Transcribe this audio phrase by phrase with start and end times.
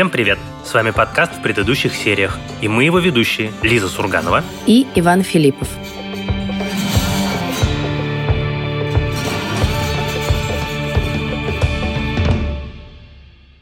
[0.00, 0.38] Всем привет!
[0.64, 2.38] С вами подкаст в предыдущих сериях.
[2.62, 5.68] И мы его ведущие Лиза Сурганова и Иван Филиппов.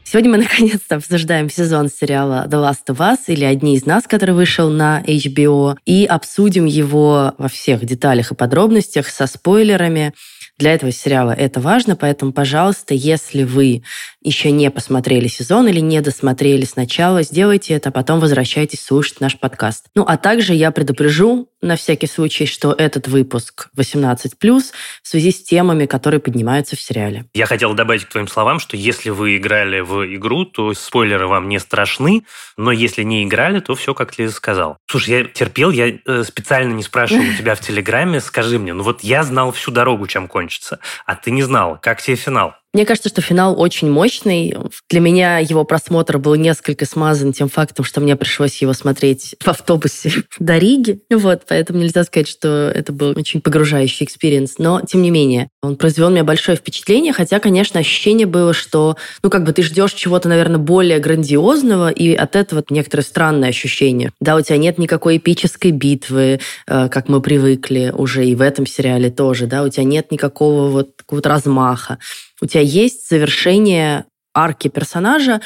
[0.05, 4.33] Сегодня мы наконец-то обсуждаем сезон сериала The Last of Us или «Одни из нас», который
[4.33, 10.13] вышел на HBO, и обсудим его во всех деталях и подробностях со спойлерами.
[10.57, 13.83] Для этого сериала это важно, поэтому, пожалуйста, если вы
[14.21, 19.39] еще не посмотрели сезон или не досмотрели сначала, сделайте это, а потом возвращайтесь слушать наш
[19.39, 19.85] подкаст.
[19.95, 25.43] Ну, а также я предупрежу на всякий случай, что этот выпуск 18+, в связи с
[25.43, 27.25] темами, которые поднимаются в сериале.
[27.33, 31.49] Я хотел добавить к твоим словам, что если вы играли в игру, то спойлеры вам
[31.49, 32.23] не страшны,
[32.57, 34.77] но если не играли, то все, как Лиза сказал.
[34.87, 38.83] Слушай, я терпел, я э, специально не спрашивал у тебя в Телеграме, скажи мне, ну
[38.83, 42.55] вот я знал всю дорогу, чем кончится, а ты не знал, как тебе финал?
[42.71, 44.55] Мне кажется, что финал очень мощный.
[44.89, 49.47] Для меня его просмотр был несколько смазан тем фактом, что мне пришлось его смотреть в
[49.47, 51.01] автобусе до Риги.
[51.09, 54.59] Вот, поэтому нельзя сказать, что это был очень погружающий experience.
[54.59, 58.97] Но, тем не менее, он произвел на меня большое впечатление, хотя, конечно, ощущение было, что,
[59.23, 64.11] ну, как бы ты ждешь чего-то, наверное, более грандиозного, и от этого некоторое странное ощущение.
[64.19, 68.67] Да, у тебя нет никакой эпической битвы, э, как мы привыкли уже и в этом
[68.67, 71.97] сериале тоже, да, у тебя нет никакого вот какого-то размаха
[72.41, 75.41] у тебя есть завершение арки персонажа,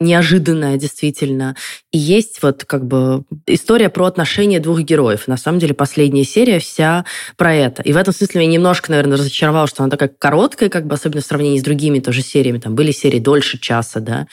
[0.00, 1.56] неожиданная действительно.
[1.92, 5.28] И есть вот как бы история про отношения двух героев.
[5.28, 7.04] На самом деле последняя серия вся
[7.36, 7.82] про это.
[7.82, 11.22] И в этом смысле меня немножко, наверное, разочаровало, что она такая короткая, как бы особенно
[11.22, 12.58] в сравнении с другими тоже сериями.
[12.58, 14.26] Там были серии дольше часа, да.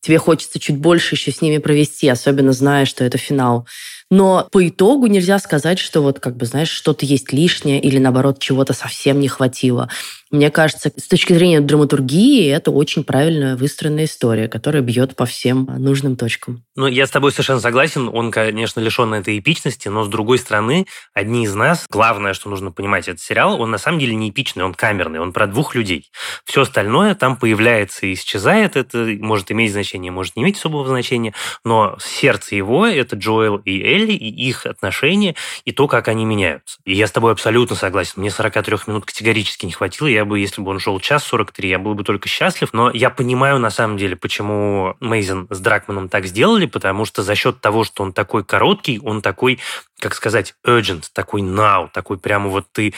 [0.00, 3.66] Тебе хочется чуть больше еще с ними провести, особенно зная, что это финал.
[4.10, 8.40] Но по итогу нельзя сказать, что вот как бы, знаешь, что-то есть лишнее или наоборот
[8.40, 9.88] чего-то совсем не хватило.
[10.30, 15.68] Мне кажется, с точки зрения драматургии, это очень правильная выстроенная история, которая бьет по всем
[15.78, 16.62] нужным точкам.
[16.76, 18.08] Ну, я с тобой совершенно согласен.
[18.12, 22.70] Он, конечно, лишен этой эпичности, но, с другой стороны, одни из нас, главное, что нужно
[22.70, 26.10] понимать, этот сериал, он на самом деле не эпичный, он камерный, он про двух людей.
[26.44, 28.76] Все остальное там появляется и исчезает.
[28.76, 31.34] Это может иметь значение, может не иметь особого значения,
[31.64, 35.34] но сердце его– это Джоэл и Элли, и их отношения,
[35.64, 36.78] и то, как они меняются.
[36.84, 38.14] И я с тобой абсолютно согласен.
[38.16, 40.06] Мне 43 минут категорически не хватило.
[40.06, 42.70] Я бы, если бы он шел час 43, я был бы только счастлив.
[42.72, 47.34] Но я понимаю, на самом деле, почему Мейзен с Дракманом так сделали, потому что за
[47.34, 49.58] счет того, что он такой короткий, он такой,
[49.98, 52.94] как сказать, urgent, такой now, такой прямо вот ты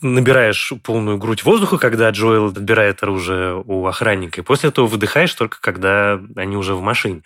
[0.00, 5.60] набираешь полную грудь воздуха, когда Джоэл отбирает оружие у охранника, и после этого выдыхаешь только,
[5.60, 7.22] когда они уже в машине.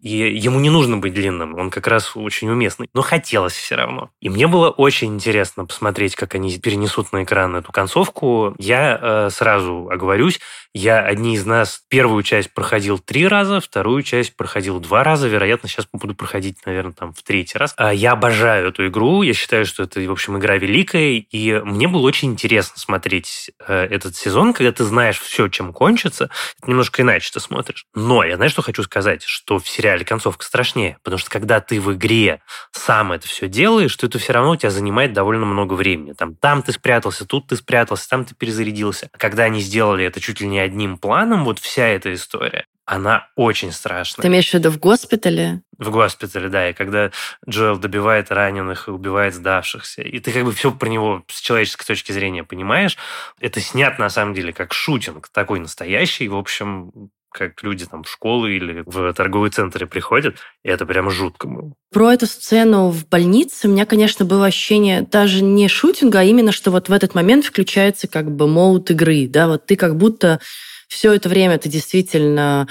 [0.00, 2.88] И ему не нужно быть длинным, он как раз очень уместный.
[2.94, 4.10] Но хотелось все равно.
[4.20, 8.54] И мне было очень интересно посмотреть, как они перенесут на экран эту концовку.
[8.58, 10.40] Я э, сразу оговорюсь,
[10.72, 15.26] я одни из нас первую часть проходил три раза, вторую часть проходил два раза.
[15.26, 17.74] Вероятно, сейчас буду проходить, наверное, там в третий раз.
[17.76, 19.22] А я обожаю эту игру.
[19.22, 21.24] Я считаю, что это, в общем, игра великая.
[21.30, 26.30] И мне было очень интересно смотреть э, этот сезон, когда ты знаешь все, чем кончится.
[26.58, 27.86] Это немножко иначе ты смотришь.
[27.92, 30.98] Но я знаю, что хочу сказать, что в сериале концовка страшнее.
[31.02, 32.42] Потому что когда ты в игре
[32.72, 36.12] сам это все делаешь, то это все равно у тебя занимает довольно много времени.
[36.12, 39.08] Там, там ты спрятался, тут ты спрятался, там ты перезарядился.
[39.12, 43.28] А когда они сделали это чуть ли не одним планом, вот вся эта история, она
[43.36, 44.22] очень страшная.
[44.22, 45.62] Ты имеешь в виду в госпитале?
[45.78, 46.70] В госпитале, да.
[46.70, 47.12] И когда
[47.48, 51.86] Джоэл добивает раненых и убивает сдавшихся, и ты как бы все про него с человеческой
[51.86, 52.98] точки зрения понимаешь,
[53.38, 56.26] это снят на самом деле как шутинг, такой настоящий.
[56.26, 61.10] В общем, как люди там в школу или в торговые центры приходят, и это прям
[61.10, 61.72] жутко было.
[61.92, 66.52] Про эту сцену в больнице у меня, конечно, было ощущение даже не шутинга, а именно,
[66.52, 70.40] что вот в этот момент включается как бы моут игры, да, вот ты как будто
[70.88, 72.66] все это время ты действительно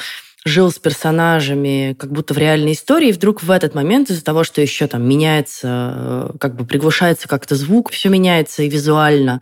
[0.46, 4.44] жил с персонажами как будто в реальной истории, и вдруг в этот момент из-за того,
[4.44, 9.42] что еще там меняется, э, как бы приглушается как-то звук, все меняется и визуально,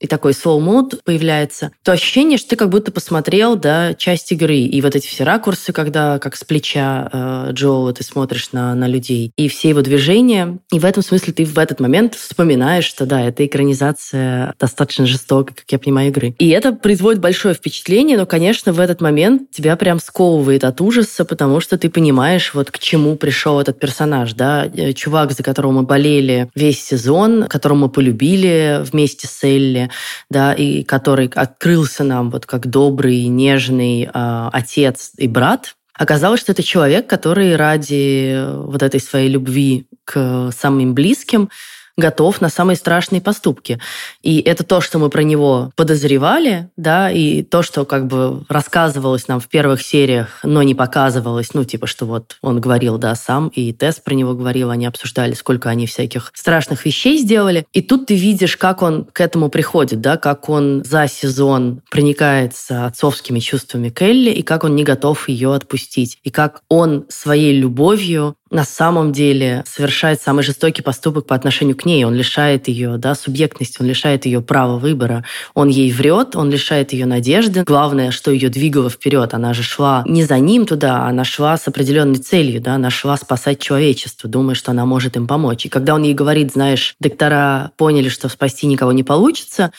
[0.00, 4.58] и такой soul mode появляется, то ощущение, что ты как будто посмотрел, да, часть игры.
[4.58, 8.86] И вот эти все ракурсы, когда как с плеча э, Джоула ты смотришь на, на
[8.86, 10.58] людей, и все его движения.
[10.72, 15.54] И в этом смысле ты в этот момент вспоминаешь, что да, это экранизация достаточно жестокой,
[15.54, 16.34] как я понимаю, игры.
[16.38, 21.24] И это производит большое впечатление, но, конечно, в этот момент тебя прям сковывает от ужаса,
[21.24, 25.72] потому что ты понимаешь, вот к чему пришел этот персонаж, да, э, чувак, за которого
[25.72, 29.85] мы болели весь сезон, которого мы полюбили вместе с Элли,
[30.30, 36.52] да, и который открылся нам вот как добрый, нежный э, отец и брат, оказалось, что
[36.52, 41.48] это человек, который ради вот этой своей любви к самым близким
[41.96, 43.80] готов на самые страшные поступки.
[44.22, 49.28] И это то, что мы про него подозревали, да, и то, что как бы рассказывалось
[49.28, 53.48] нам в первых сериях, но не показывалось, ну, типа, что вот он говорил, да, сам,
[53.48, 57.66] и Тесс про него говорил, они обсуждали, сколько они всяких страшных вещей сделали.
[57.72, 62.86] И тут ты видишь, как он к этому приходит, да, как он за сезон проникается
[62.86, 68.36] отцовскими чувствами Келли, и как он не готов ее отпустить, и как он своей любовью
[68.50, 72.04] на самом деле совершает самый жестокий поступок по отношению к ней.
[72.04, 75.24] Он лишает ее да, субъектности, он лишает ее права выбора.
[75.54, 77.62] Он ей врет, он лишает ее надежды.
[77.64, 79.32] Главное, что ее двигало вперед.
[79.32, 82.60] Она же шла не за ним туда, она шла с определенной целью.
[82.60, 82.74] Да?
[82.74, 85.64] Она шла спасать человечество, думая, что она может им помочь.
[85.64, 89.72] И когда он ей говорит, знаешь, доктора поняли, что спасти никого не получится,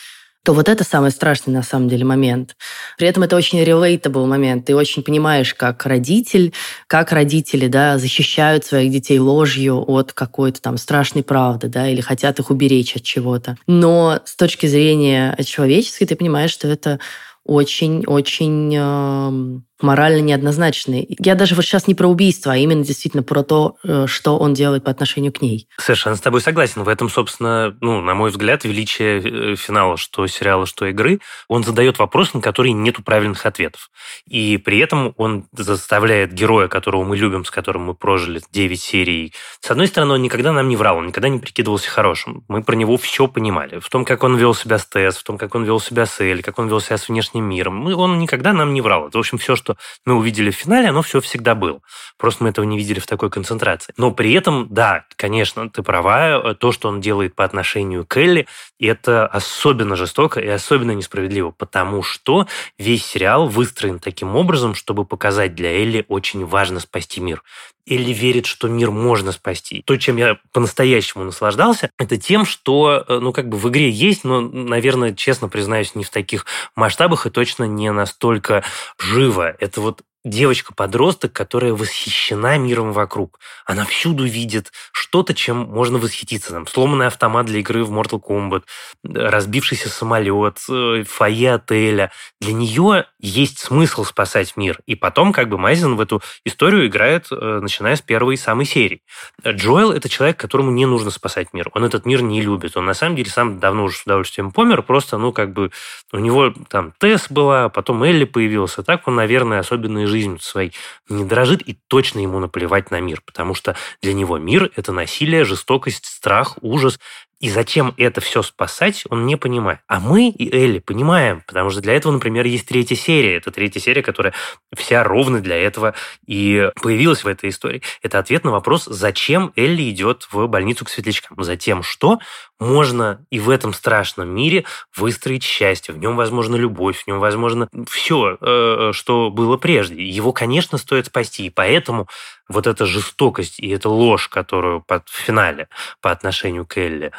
[0.44, 2.56] то вот это самый страшный на самом деле момент.
[2.98, 4.66] При этом это очень relatable момент.
[4.66, 6.54] Ты очень понимаешь, как родитель,
[6.88, 12.40] как родители да, защищают своих детей ложью от какой-то там страшной правды, да, или хотят
[12.40, 13.58] их уберечь от чего-то.
[13.68, 17.00] Но с точки зрения человеческой ты понимаешь, что это
[17.44, 21.06] очень-очень морально неоднозначные.
[21.20, 24.54] Я даже вот сейчас не про убийство, а именно действительно про то, э, что он
[24.54, 25.68] делает по отношению к ней.
[25.78, 26.84] Совершенно с тобой согласен.
[26.84, 31.20] В этом, собственно, ну, на мой взгляд, величие э, финала, что сериала, что игры.
[31.48, 33.90] Он задает вопрос, на который нету правильных ответов.
[34.28, 39.34] И при этом он заставляет героя, которого мы любим, с которым мы прожили 9 серий.
[39.62, 42.44] С одной стороны, он никогда нам не врал, он никогда не прикидывался хорошим.
[42.48, 43.80] Мы про него все понимали.
[43.80, 46.20] В том, как он вел себя с Тесс, в том, как он вел себя с
[46.20, 47.86] Эль, как он вел себя с внешним миром.
[47.86, 49.08] Он никогда нам не врал.
[49.08, 51.82] Это, в общем, все, что что мы увидели в финале, оно все всегда было.
[52.18, 53.94] Просто мы этого не видели в такой концентрации.
[53.98, 58.48] Но при этом, да, конечно, ты права, то, что он делает по отношению к Элли,
[58.80, 62.48] это особенно жестоко и особенно несправедливо, потому что
[62.78, 67.44] весь сериал выстроен таким образом, чтобы показать для Элли очень важно спасти мир.
[67.90, 69.82] Элли верит, что мир можно спасти.
[69.86, 74.24] То, чем я по-настоящему наслаждался, это тем, что, э, ну, как бы в игре есть,
[74.24, 76.46] но, наверное, честно признаюсь, не в таких
[76.76, 78.64] масштабах и точно не настолько
[79.00, 79.56] живо.
[79.60, 83.40] Это вот девочка-подросток, которая восхищена миром вокруг.
[83.66, 86.52] Она всюду видит что-то, чем можно восхититься.
[86.52, 88.64] Там, сломанный автомат для игры в Mortal Kombat,
[89.04, 92.12] разбившийся самолет, э, фойе отеля.
[92.40, 94.80] Для нее есть смысл спасать мир.
[94.86, 99.02] И потом как бы Майзен в эту историю играет, э, начиная с первой самой серии.
[99.46, 101.70] Джоэл– это человек, которому не нужно спасать мир.
[101.74, 102.78] Он этот мир не любит.
[102.78, 105.72] Он на самом деле сам давно уже с удовольствием помер, просто, ну, как бы
[106.12, 108.84] у него там Тесс была, потом Элли появился.
[108.84, 110.74] Так он, наверное, особенно и жизнью своей
[111.10, 115.46] не дрожит, и точно ему наплевать на мир, потому что для него мир– это насилие,
[115.46, 117.00] жестокость, страх, ужас.
[117.40, 119.80] И зачем это все спасать, он не понимает.
[119.88, 123.36] А мы и Элли понимаем, потому что для этого, например, есть третья серия.
[123.36, 124.34] Это третья серия, которая
[124.76, 125.94] вся ровно для этого
[126.26, 127.84] и появилась в этой истории.
[128.02, 131.44] Это ответ на вопрос, зачем Элли идет в больницу к светлячкам.
[131.44, 132.20] Затем, что
[132.60, 135.94] можно и в этом страшном мире выстроить счастье.
[135.94, 140.04] В нем, возможно, любовь, в нем, возможно, все, э, что было прежде.
[140.04, 141.46] Его, конечно, стоит спасти.
[141.46, 142.08] И поэтому
[142.50, 145.68] вот эта жестокость и эта ложь, которую под, в финале
[146.02, 147.12] по отношению к Элли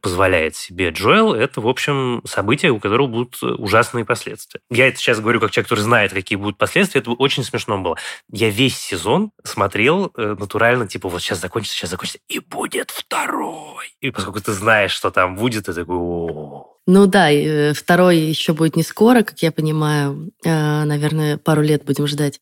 [0.00, 4.60] позволяет себе Джоэл, это, в общем, событие, у которого будут ужасные последствия.
[4.70, 7.00] Я это сейчас говорю как человек, который знает, какие будут последствия.
[7.00, 7.96] Это очень смешно было.
[8.30, 13.94] Я весь сезон смотрел э, натурально, типа, вот сейчас закончится, сейчас закончится, и будет второй.
[14.00, 18.52] И поскольку ты знаешь, что там будет, и такой, о ну да, э, второй еще
[18.52, 20.32] будет не скоро, как я понимаю.
[20.44, 22.40] Э, наверное, пару лет будем ждать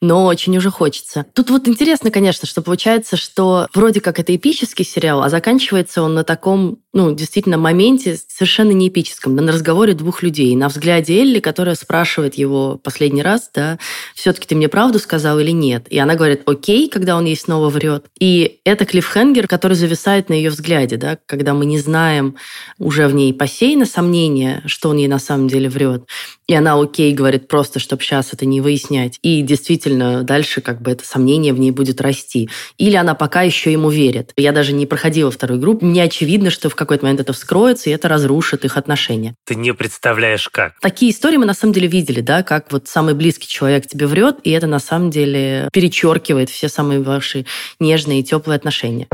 [0.00, 1.26] но очень уже хочется.
[1.34, 6.14] Тут вот интересно, конечно, что получается, что вроде как это эпический сериал, а заканчивается он
[6.14, 11.38] на таком, ну, действительно, моменте совершенно не эпическом, на разговоре двух людей, на взгляде Элли,
[11.38, 13.78] которая спрашивает его последний раз, да,
[14.14, 15.86] все-таки ты мне правду сказал или нет?
[15.88, 18.06] И она говорит, окей, когда он ей снова врет.
[18.18, 22.36] И это клиффхенгер, который зависает на ее взгляде, да, когда мы не знаем
[22.78, 26.04] уже в ней посеяно сомнение, что он ей на самом деле врет.
[26.50, 29.20] И она окей говорит просто, чтобы сейчас это не выяснять.
[29.22, 32.50] И действительно дальше как бы это сомнение в ней будет расти.
[32.76, 34.32] Или она пока еще ему верит.
[34.36, 35.86] Я даже не проходила вторую группу.
[35.86, 39.34] Мне очевидно, что в какой-то момент это вскроется, и это разрушит их отношения.
[39.46, 40.78] Ты не представляешь, как.
[40.80, 44.38] Такие истории мы на самом деле видели, да, как вот самый близкий человек тебе врет,
[44.42, 47.46] и это на самом деле перечеркивает все самые ваши
[47.78, 49.06] нежные и теплые отношения.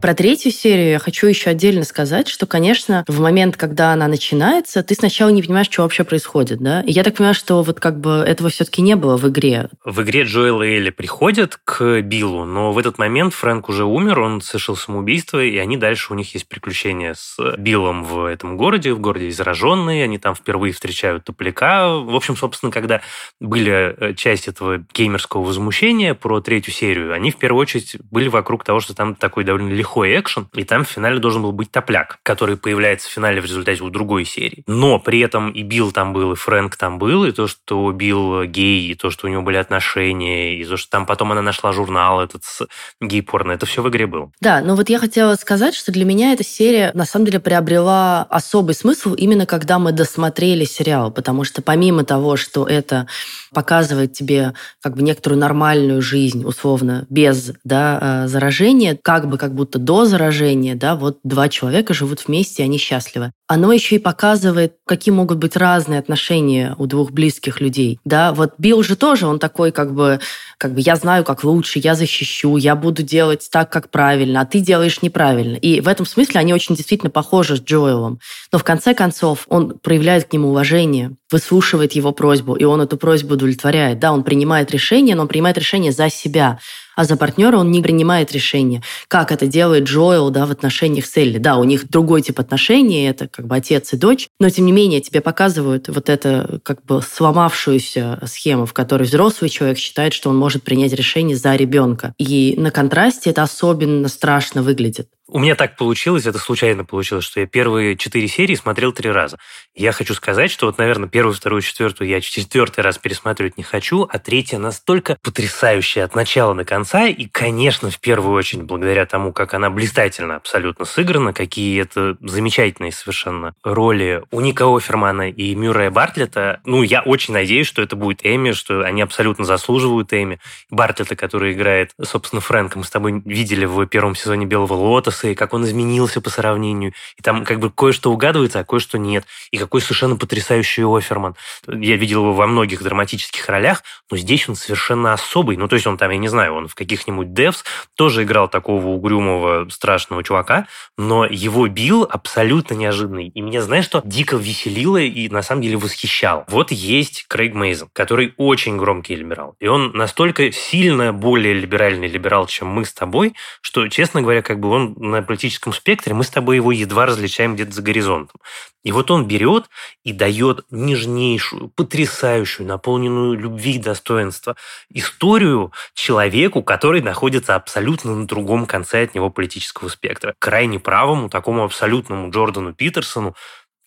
[0.00, 4.84] Про третью серию я хочу еще отдельно сказать, что, конечно, в момент, когда она начинается,
[4.84, 6.82] ты сначала не понимаешь, что вообще происходит, да?
[6.82, 9.68] И я так понимаю, что вот как бы этого все-таки не было в игре.
[9.84, 14.20] В игре Джоэл и Элли приходят к Биллу, но в этот момент Фрэнк уже умер,
[14.20, 18.92] он совершил самоубийство, и они дальше, у них есть приключения с Биллом в этом городе,
[18.92, 21.88] в городе зараженные, они там впервые встречают топляка.
[21.88, 23.00] В общем, собственно, когда
[23.40, 28.62] были э, часть этого геймерского возмущения про третью серию, они в первую очередь были вокруг
[28.62, 31.70] того, что там такой довольно легко лихой экшен, и там в финале должен был быть
[31.70, 34.62] топляк, который появляется в финале в результате у другой серии.
[34.66, 38.44] Но при этом и Билл там был, и Фрэнк там был, и то, что Билл
[38.44, 41.72] гей, и то, что у него были отношения, и то, что там потом она нашла
[41.72, 42.66] журнал этот с
[43.00, 44.30] гей-порно, это все в игре было.
[44.40, 48.26] Да, но вот я хотела сказать, что для меня эта серия на самом деле приобрела
[48.28, 53.06] особый смысл именно когда мы досмотрели сериал, потому что помимо того, что это
[53.52, 54.52] показывает тебе
[54.82, 60.04] как бы некоторую нормальную жизнь, условно, без да, э, заражения, как бы как будто до
[60.04, 63.32] заражения, да, вот два человека живут вместе, они счастливы.
[63.46, 67.98] Оно еще и показывает, какие могут быть разные отношения у двух близких людей.
[68.04, 70.20] Да, вот Билл же тоже, он такой как бы,
[70.58, 74.46] как бы я знаю, как лучше, я защищу, я буду делать так, как правильно, а
[74.46, 75.56] ты делаешь неправильно.
[75.56, 78.20] И в этом смысле они очень действительно похожи с Джоэлом.
[78.52, 82.96] Но в конце концов он проявляет к нему уважение, выслушивает его просьбу, и он эту
[82.96, 83.98] просьбу удовлетворяет.
[83.98, 86.58] Да, он принимает решение, но он принимает решение за себя
[86.98, 88.82] а за партнера он не принимает решения.
[89.06, 91.38] Как это делает Джоэл да, в отношениях с Элли.
[91.38, 94.72] Да, у них другой тип отношений, это как бы отец и дочь, но тем не
[94.72, 100.28] менее тебе показывают вот это как бы сломавшуюся схему, в которой взрослый человек считает, что
[100.28, 102.14] он может принять решение за ребенка.
[102.18, 105.08] И на контрасте это особенно страшно выглядит.
[105.30, 109.36] У меня так получилось, это случайно получилось, что я первые четыре серии смотрел три раза.
[109.74, 114.08] Я хочу сказать, что вот, наверное, первую, вторую, четвертую я четвертый раз пересматривать не хочу,
[114.10, 119.34] а третья настолько потрясающая от начала до конца, и, конечно, в первую очередь, благодаря тому,
[119.34, 125.90] как она блистательно абсолютно сыграна, какие это замечательные совершенно роли у Ника Офермана и Мюррея
[125.90, 130.40] Бартлета, ну, я очень надеюсь, что это будет Эми, что они абсолютно заслуживают Эми.
[130.70, 135.34] Бартлета, который играет, собственно, Фрэнка, мы с тобой видели в первом сезоне «Белого лотоса», И
[135.34, 136.92] как он изменился по сравнению.
[137.16, 139.26] И там как бы кое-что угадывается, а кое-что нет.
[139.50, 141.34] И какой совершенно потрясающий Оферман.
[141.66, 145.56] Я видел его во многих драматических ролях, но здесь он совершенно особый.
[145.56, 147.64] Ну, то есть он там, я не знаю, он в каких-нибудь Девс
[147.96, 153.28] тоже играл такого угрюмого, страшного чувака, но его бил абсолютно неожиданный.
[153.28, 156.44] И меня, знаешь, что дико веселило и на самом деле восхищал.
[156.48, 159.56] Вот есть Крейг Мейзен, который очень громкий либерал.
[159.60, 164.60] И он настолько сильно более либеральный либерал, чем мы с тобой, что, честно говоря, как
[164.60, 168.40] бы он на политическом спектре, мы с тобой его едва различаем где-то за горизонтом.
[168.84, 169.68] И вот он берет
[170.04, 174.56] и дает нежнейшую, потрясающую, наполненную любви и достоинства
[174.90, 180.34] историю человеку, который находится абсолютно на другом конце от него политического спектра.
[180.38, 183.34] Крайне правому, такому абсолютному Джордану Питерсону,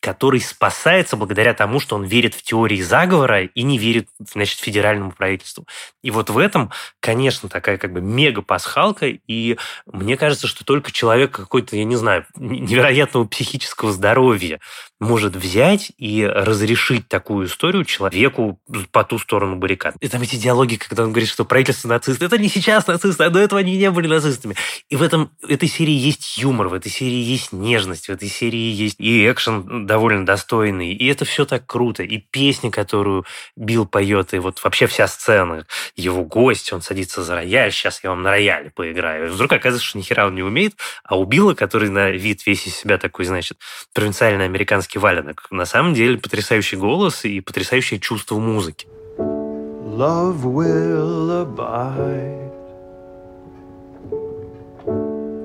[0.02, 5.12] который спасается благодаря тому, что он верит в теории заговора и не верит, значит, федеральному
[5.12, 5.66] правительству.
[6.02, 11.32] И вот в этом, конечно, такая как бы мега-пасхалка, и мне кажется, что только человек
[11.32, 14.60] какой-то, я не знаю, невероятного психического здоровья
[15.02, 18.60] может взять и разрешить такую историю человеку
[18.92, 19.96] по ту сторону баррикад.
[20.00, 23.32] И там эти диалоги, когда он говорит, что правительство нацисты, это не сейчас нацисты, а
[23.32, 24.56] до этого они не были нацистами.
[24.90, 28.72] И в этом, этой серии есть юмор, в этой серии есть нежность, в этой серии
[28.72, 32.04] есть и экшен довольно достойный, и это все так круто.
[32.04, 35.66] И песня, которую Билл поет, и вот вообще вся сцена,
[35.96, 39.28] его гость, он садится за рояль, сейчас я вам на рояле поиграю.
[39.28, 42.68] И вдруг оказывается, что нихера он не умеет, а у Билла, который на вид весь
[42.68, 43.58] из себя такой, значит,
[43.94, 45.48] провинциальный американский Ленский валенок.
[45.52, 48.88] На самом деле потрясающий голос и потрясающее чувство музыки.
[49.18, 52.52] Love will abide.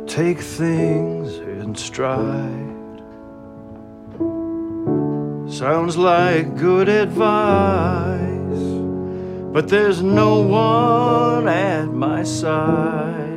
[0.06, 2.74] Take things in stride.
[5.48, 8.18] Sounds like good advice,
[9.52, 13.35] but there's no one at my side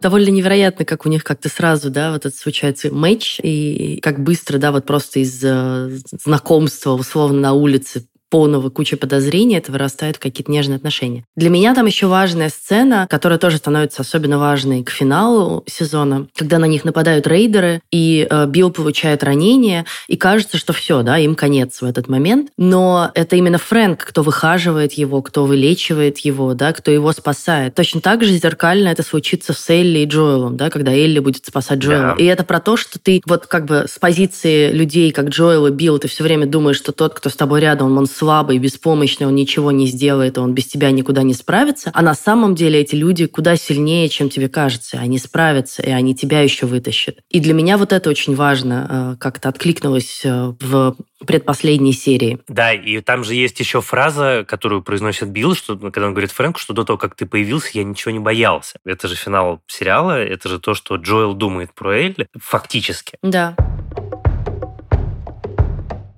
[0.00, 4.58] довольно невероятно, как у них как-то сразу, да, вот это случается матч, и как быстро,
[4.58, 10.20] да, вот просто из э, знакомства, условно, на улице полного кучи подозрений, это вырастает в
[10.20, 11.24] какие-то нежные отношения.
[11.36, 16.58] Для меня там еще важная сцена, которая тоже становится особенно важной к финалу сезона, когда
[16.58, 21.34] на них нападают рейдеры, и э, Билл получает ранение, и кажется, что все, да, им
[21.34, 22.50] конец в этот момент.
[22.56, 27.74] Но это именно Фрэнк, кто выхаживает его, кто вылечивает его, да, кто его спасает.
[27.74, 31.78] Точно так же зеркально это случится с Элли и Джоэлом, да, когда Элли будет спасать
[31.78, 32.14] Джоэла.
[32.18, 32.22] Да.
[32.22, 35.70] И это про то, что ты вот как бы с позиции людей, как Джоэл и
[35.70, 39.34] Билл, ты все время думаешь, что тот, кто с тобой рядом, он слабый, беспомощный, он
[39.34, 41.90] ничего не сделает, он без тебя никуда не справится.
[41.94, 44.98] А на самом деле эти люди куда сильнее, чем тебе кажется.
[44.98, 47.18] Они справятся, и они тебя еще вытащат.
[47.30, 50.96] И для меня вот это очень важно, э, как-то откликнулось э, в
[51.26, 52.38] предпоследней серии.
[52.48, 56.58] Да, и там же есть еще фраза, которую произносит Билл, что, когда он говорит Фрэнку,
[56.58, 58.78] что до того, как ты появился, я ничего не боялся.
[58.84, 63.18] Это же финал сериала, это же то, что Джоэл думает про Элли, фактически.
[63.22, 63.56] Да.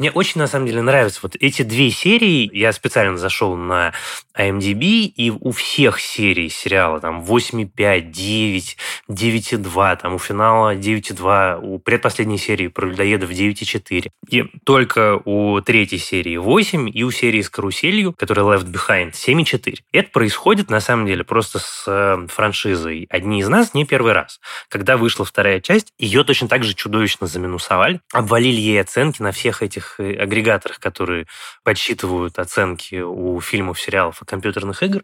[0.01, 2.49] Мне очень, на самом деле, нравятся вот эти две серии.
[2.57, 3.93] Я специально зашел на
[4.35, 8.77] IMDb, и у всех серий сериала там 8,5, 9,
[9.11, 14.09] 9,2, там у финала 9,2, у предпоследней серии про людоедов 9,4.
[14.31, 19.81] И только у третьей серии 8, и у серии с каруселью, которая Left Behind, 7,4.
[19.93, 24.41] Это происходит, на самом деле, просто с э, франшизой «Одни из нас» не первый раз.
[24.71, 29.63] Когда вышла вторая часть, ее точно так же чудовищно заминусовали, обвалили ей оценки на всех
[29.63, 31.27] этих этих э, агрегаторах, которые
[31.65, 35.03] подсчитывают оценки у фильмов, сериалов и компьютерных игр.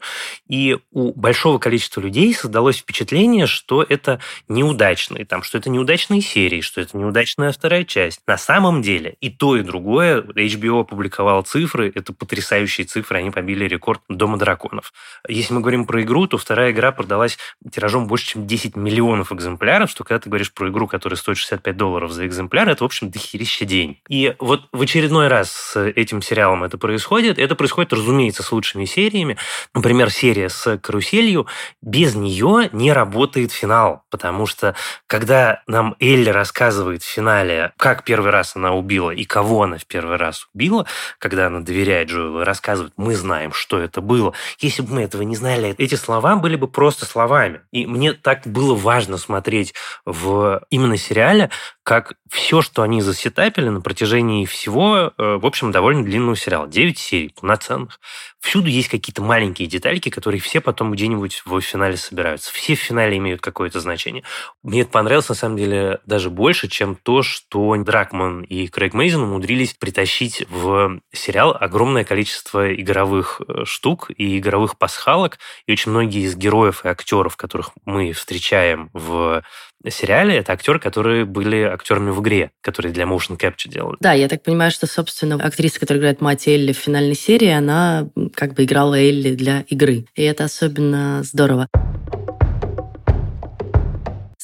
[0.48, 6.60] И у большого количества людей создалось впечатление, что это неудачные, там, что это неудачные серии,
[6.60, 8.20] что это неудачная вторая часть.
[8.26, 13.64] На самом деле и то, и другое HBO опубликовал цифры, это потрясающие цифры, они побили
[13.64, 14.92] рекорд Дома драконов.
[15.28, 17.38] Если мы говорим про игру, то вторая игра продалась
[17.70, 21.76] тиражом больше, чем 10 миллионов экземпляров, что когда ты говоришь про игру, которая стоит 65
[21.76, 24.00] долларов за экземпляр, это, в общем, дохерища день.
[24.08, 27.38] И вот в очередной раз с этим сериалом это происходит.
[27.38, 29.36] Это происходит, разумеется, с лучшими сериями.
[29.74, 31.46] Например, серия с «Каруселью».
[31.82, 34.74] Без нее не работает финал, потому что
[35.06, 39.86] когда нам Элли рассказывает в финале, как первый раз она убила и кого она в
[39.86, 40.86] первый раз убила,
[41.18, 44.34] когда она доверяет Джоэлу и рассказывает, мы знаем, что это было.
[44.58, 47.62] Если бы мы этого не знали, эти слова были бы просто словами.
[47.72, 51.50] И мне так было важно смотреть в именно сериале,
[51.82, 56.66] как все, что они засетапили на протяжении всего, э, в общем, довольно длинного сериала.
[56.66, 58.00] 9 серий полноценных.
[58.40, 62.52] Всюду есть какие-то маленькие детальки, которые все потом где-нибудь в финале собираются.
[62.52, 64.22] Все в финале имеют какое-то значение.
[64.62, 69.22] Мне это понравилось, на самом деле, даже больше, чем то, что Дракман и Крейг Мейзен
[69.22, 75.38] умудрились притащить в сериал огромное количество игровых э, штук и игровых пасхалок.
[75.66, 79.42] И очень многие из героев и актеров, которых мы встречаем в
[79.88, 83.96] сериале, это актеры, которые были актерами в игре, которые для motion capture делали.
[84.00, 88.08] Да, я так понимаю, что, собственно, актриса, которая играет мать Элли в финальной серии, она
[88.34, 90.06] как бы играла Элли для игры.
[90.14, 91.68] И это особенно здорово.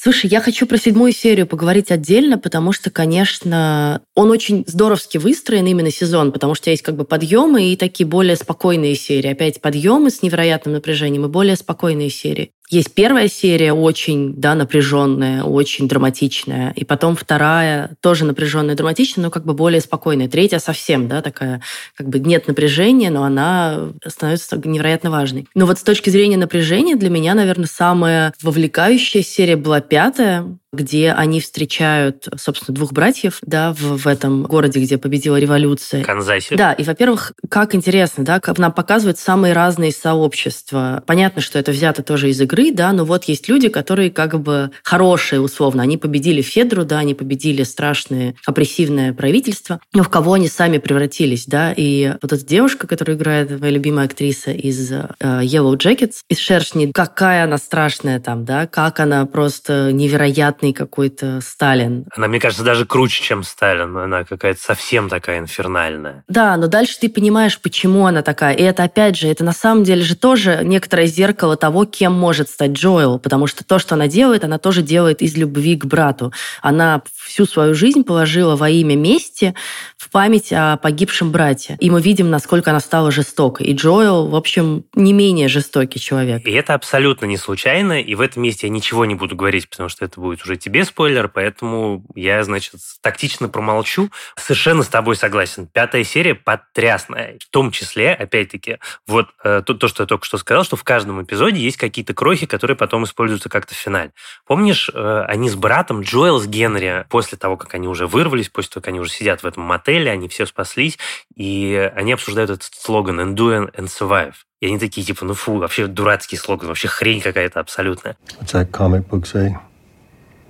[0.04, 5.64] Слушай, я хочу про седьмую серию поговорить отдельно, потому что, конечно, он очень здоровски выстроен
[5.66, 9.30] именно сезон, потому что есть как бы подъемы и такие более спокойные серии.
[9.30, 12.50] Опять подъемы с невероятным напряжением и более спокойные серии.
[12.72, 19.30] Есть первая серия очень да, напряженная, очень драматичная, и потом вторая тоже напряженная, драматичная, но
[19.30, 20.26] как бы более спокойная.
[20.26, 21.60] Третья совсем, да, такая,
[21.94, 25.46] как бы нет напряжения, но она становится невероятно важной.
[25.54, 31.12] Но вот с точки зрения напряжения для меня, наверное, самая вовлекающая серия была пятая, где
[31.12, 36.02] они встречают, собственно, двух братьев, да, в, в этом городе, где победила революция.
[36.02, 36.56] Канзасе.
[36.56, 41.02] Да, и, во-первых, как интересно, да, как нам показывают самые разные сообщества.
[41.06, 44.70] Понятно, что это взято тоже из игры, да, но вот есть люди, которые как бы
[44.82, 45.82] хорошие, условно.
[45.82, 51.44] Они победили Федру, да, они победили страшное опрессивное правительство, но в кого они сами превратились,
[51.46, 56.38] да, и вот эта девушка, которая играет, моя любимая актриса из uh, Yellow Jackets, из
[56.38, 62.06] «Шершни», какая она страшная там, да, как она просто невероятно непонятный какой-то Сталин.
[62.16, 63.96] Она, мне кажется, даже круче, чем Сталин.
[63.96, 66.24] Она какая-то совсем такая инфернальная.
[66.28, 68.54] Да, но дальше ты понимаешь, почему она такая.
[68.54, 72.48] И это, опять же, это на самом деле же тоже некоторое зеркало того, кем может
[72.48, 73.18] стать Джоэл.
[73.18, 76.32] Потому что то, что она делает, она тоже делает из любви к брату.
[76.60, 79.54] Она всю свою жизнь положила во имя мести
[79.96, 81.76] в память о погибшем брате.
[81.80, 83.66] И мы видим, насколько она стала жестокой.
[83.66, 86.46] И Джоэл, в общем, не менее жестокий человек.
[86.46, 88.00] И это абсолютно не случайно.
[88.00, 90.58] И в этом месте я ничего не буду говорить, потому что это будет уже уже
[90.58, 94.10] тебе спойлер, поэтому я, значит, тактично промолчу.
[94.36, 95.66] Совершенно с тобой согласен.
[95.66, 97.38] Пятая серия потрясная.
[97.40, 100.84] В том числе, опять-таки, вот э, то, то, что я только что сказал, что в
[100.84, 104.12] каждом эпизоде есть какие-то крохи, которые потом используются как-то в финале.
[104.46, 108.70] Помнишь, э, они с братом Джоэл с Генри, после того, как они уже вырвались, после
[108.72, 110.98] того, как они уже сидят в этом мотеле, они все спаслись,
[111.34, 114.34] и они обсуждают этот слоган «Endure and survive».
[114.60, 118.16] И они такие, типа, ну фу, вообще дурацкий слоган, вообще хрень какая-то абсолютная.
[118.40, 119.52] What's that comic book say?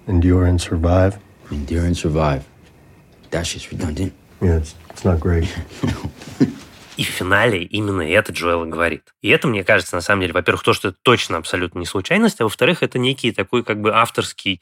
[0.06, 1.18] Endure and survive.
[1.50, 2.46] Endure and survive.
[3.30, 4.12] That shit's redundant.
[4.40, 5.44] Yeah, it's, it's not great.
[7.22, 9.14] финале именно это Джоэл говорит.
[9.22, 12.40] И это, мне кажется, на самом деле, во-первых, то, что это точно абсолютно не случайность,
[12.40, 14.61] а во-вторых, это некий такой как бы авторский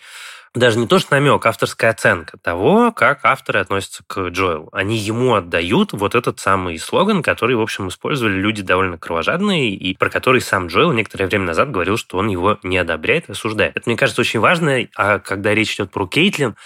[0.53, 4.69] даже не то, что намек, авторская оценка того, как авторы относятся к Джоэлу.
[4.73, 9.97] Они ему отдают вот этот самый слоган, который, в общем, использовали люди довольно кровожадные, и
[9.97, 13.77] про который сам Джоэл некоторое время назад говорил, что он его не одобряет и осуждает.
[13.77, 16.57] Это, мне кажется, очень важно, а когда речь идет про Кейтлин,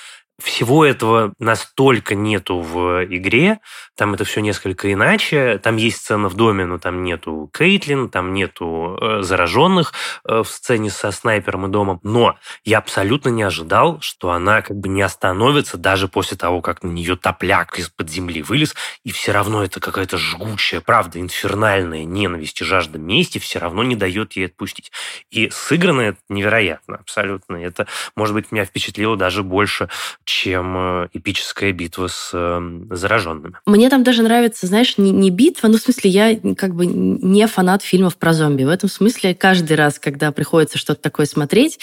[0.43, 3.61] всего этого настолько нету в игре,
[3.97, 5.59] там это все несколько иначе.
[5.59, 9.93] Там есть сцена в доме, но там нету Кейтлин, там нету э, зараженных
[10.29, 12.01] э, в сцене со снайпером и домом.
[12.03, 16.83] Но я абсолютно не ожидал, что она как бы не остановится даже после того, как
[16.83, 22.61] на нее топляк из-под земли вылез, и все равно это какая-то жгучая, правда, инфернальная ненависть
[22.61, 24.91] и жажда мести все равно не дает ей отпустить.
[25.31, 27.57] И сыграно это невероятно, абсолютно.
[27.57, 29.89] Это, может быть, меня впечатлило даже больше,
[30.25, 32.61] чем э, эпическая битва с э,
[32.91, 33.55] зараженными.
[33.67, 37.47] Мне там даже нравится, знаешь, не, не битва, ну, в смысле, я как бы не
[37.47, 38.65] фанат фильмов про зомби.
[38.65, 41.79] В этом смысле каждый раз, когда приходится что-то такое смотреть,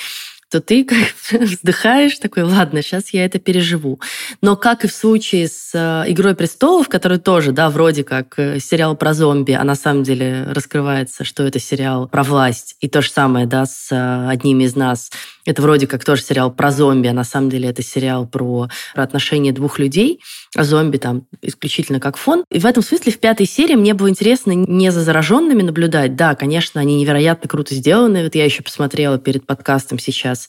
[0.52, 0.98] то ты как
[1.42, 4.02] вздыхаешь, такой, ладно, сейчас я это переживу.
[4.42, 8.60] Но как и в случае с э, «Игрой престолов», который тоже, да, вроде как э,
[8.60, 12.76] сериал про зомби, а на самом деле раскрывается, что это сериал про власть.
[12.82, 15.10] И то же самое, да, с э, одними из нас.
[15.46, 19.04] Это вроде как тоже сериал про зомби, а на самом деле это сериал про, про
[19.04, 20.22] отношения двух людей–
[20.56, 22.44] а зомби там исключительно как фон.
[22.52, 26.18] И в этом смысле в пятой серии мне было интересно не за зараженными наблюдать.
[26.18, 28.24] Да, конечно, они невероятно круто сделаны.
[28.24, 30.41] Вот я еще посмотрела перед подкастом сейчас.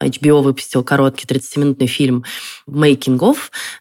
[0.00, 2.24] HBO выпустил короткий 30-минутный фильм
[2.68, 3.36] «Making of».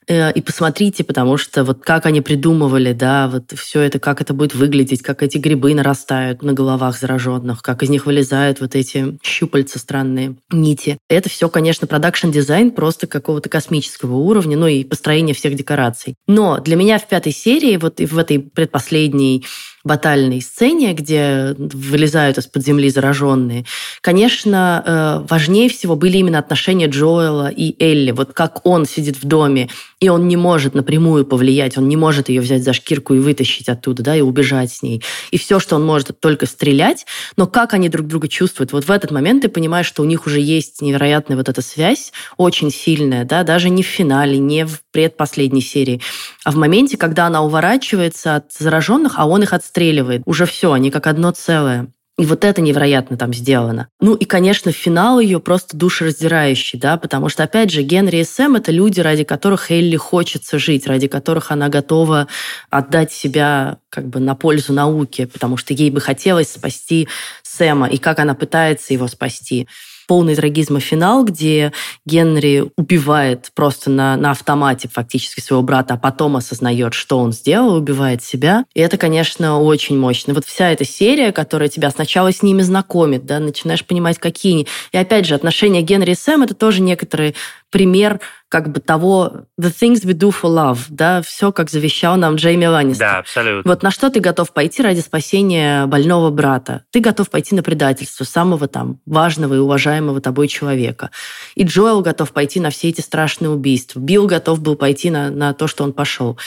[0.07, 4.33] Э, и посмотрите, потому что вот как они придумывали, да, вот все это, как это
[4.33, 9.17] будет выглядеть, как эти грибы нарастают на головах зараженных, как из них вылезают вот эти
[9.23, 10.97] щупальца странные, нити.
[11.09, 16.15] Это все, конечно, production design просто какого-то космического уровня, ну и построение всех декораций.
[16.27, 19.45] Но для меня в пятой серии, вот и в этой предпоследней
[19.87, 23.65] батальной сцене, где вылезают из-под земли зараженные,
[24.01, 28.11] конечно, э, важнее всего были именно отношения Джоэла и Элли.
[28.11, 29.69] Вот как он сидит в доме,
[29.99, 33.69] и он не может напрямую повлиять, он не может ее взять за шкирку и вытащить
[33.69, 35.01] оттуда, да, и убежать с ней.
[35.31, 38.91] И все, что он может, только стрелять, но как они друг друга чувствуют, вот в
[38.91, 43.25] этот момент ты понимаешь, что у них уже есть невероятная вот эта связь, очень сильная,
[43.25, 46.01] да, даже не в финале, не в предпоследней серии,
[46.47, 50.21] а в моменте, когда она уворачивается от зараженных, а он их отстреливает.
[50.23, 51.89] Уже все, они как одно целое.
[52.17, 53.89] И вот это невероятно там сделано.
[53.99, 58.55] Ну и, конечно, финал ее просто душераздирающий, да, потому что, опять же, Генри и Сэм—
[58.55, 62.29] это люди, ради которых Элли хочется жить, ради которых она готова
[62.69, 67.09] отдать себя как бы на пользу науке, потому что ей бы хотелось спасти
[67.43, 69.67] Сэма, и как она пытается его спасти
[70.07, 71.73] полный трагизма финал, где
[72.05, 77.75] Генри убивает просто на, на автомате фактически своего брата, а потом осознает, что он сделал,
[77.75, 78.65] убивает себя.
[78.73, 80.33] И это, конечно, очень мощно.
[80.33, 84.67] Вот вся эта серия, которая тебя сначала с ними знакомит, да, начинаешь понимать, какие они.
[84.93, 87.35] И опять же, отношения Генри и Сэм— это тоже некоторые
[87.69, 92.35] пример как бы того the things we do for love, да, все, как завещал нам
[92.35, 93.07] Джейми Ланнистер.
[93.07, 93.69] Да, абсолютно.
[93.69, 96.85] Вот на что ты готов пойти ради спасения больного брата?
[96.91, 101.11] Ты готов пойти на предательство самого там важного и уважаемого тобой человека.
[101.55, 103.99] И Джоэл готов пойти на все эти страшные убийства.
[103.99, 106.37] Билл готов был пойти на, на то, что он пошел.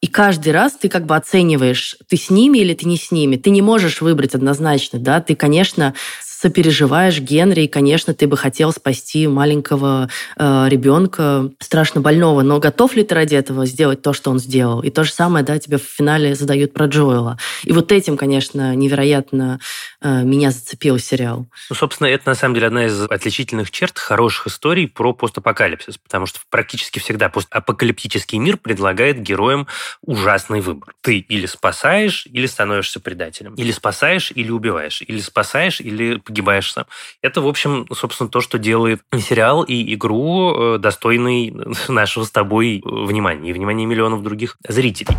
[0.00, 3.36] И каждый раз ты как бы оцениваешь, ты с ними или ты не с ними.
[3.36, 5.20] Ты не можешь выбрать однозначно, да.
[5.20, 5.94] Ты, конечно,
[6.42, 12.96] сопереживаешь Генри, и, конечно, ты бы хотел спасти маленького э, ребенка, страшно больного, но готов
[12.96, 14.82] ли ты ради этого сделать то, что он сделал?
[14.82, 17.38] И то же самое, да, тебе в финале задают про Джоэла.
[17.62, 19.60] И вот этим, конечно, невероятно
[20.00, 21.46] э, меня зацепил сериал.
[21.70, 26.26] Ну, собственно, это на самом деле одна из отличительных черт хороших историй про постапокалипсис, потому
[26.26, 29.68] что практически всегда постапокалиптический мир предлагает героям
[30.00, 30.92] ужасный выбор.
[31.02, 33.54] Ты или спасаешь, или становишься предателем.
[33.54, 35.02] Или спасаешь, или убиваешь.
[35.06, 36.86] Или спасаешь, или погибаешь сам.
[37.20, 41.54] Это, в общем, собственно, то, что делает сериал и игру э, достойной
[41.88, 45.14] нашего с тобой э, внимания и внимания миллионов других зрителей.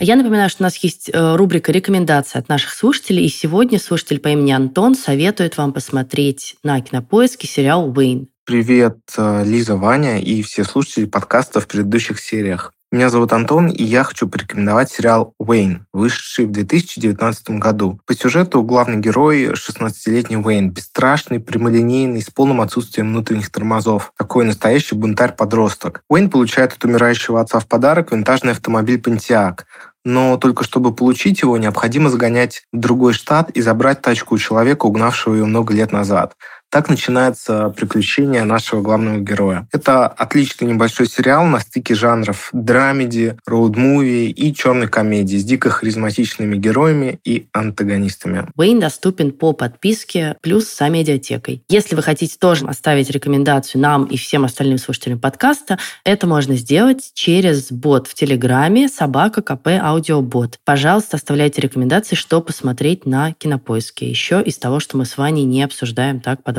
[0.00, 4.20] Я напоминаю, что у нас есть э, рубрика рекомендации от наших слушателей, и сегодня слушатель
[4.20, 8.28] по имени Антон советует вам посмотреть на кинопоиске сериал «Уэйн».
[8.44, 12.72] Привет, Лиза, Ваня и все слушатели подкаста в предыдущих сериях.
[12.90, 18.00] Меня зовут Антон, и я хочу порекомендовать сериал «Уэйн», вышедший в 2019 году.
[18.06, 24.14] По сюжету главный герой— 16-летний Уэйн, бесстрашный, прямолинейный, с полным отсутствием внутренних тормозов.
[24.16, 26.00] Такой настоящий бунтарь-подросток.
[26.08, 29.66] Уэйн получает от умирающего отца в подарок винтажный автомобиль «Пантиак»,
[30.08, 34.86] но только чтобы получить его, необходимо загонять в другой штат и забрать тачку у человека,
[34.86, 36.34] угнавшего ее много лет назад.
[36.70, 39.66] Так начинается приключение нашего главного героя.
[39.72, 46.56] Это отличный небольшой сериал на стыке жанров драмеди, роуд-муви и черной комедии с дико харизматичными
[46.56, 48.48] героями и антагонистами.
[48.54, 51.62] Уэйн доступен по подписке плюс с медиатекой.
[51.70, 57.12] Если вы хотите тоже оставить рекомендацию нам и всем остальным слушателям подкаста, это можно сделать
[57.14, 60.58] через бот в Телеграме собака КП Аудиобот.
[60.66, 64.06] Пожалуйста, оставляйте рекомендации, что посмотреть на Кинопоиске.
[64.06, 66.57] Еще из того, что мы с Ваней не обсуждаем так подробно.